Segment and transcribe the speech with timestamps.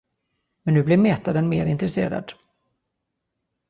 [0.63, 2.31] Men nu blev metaren mera intresserad.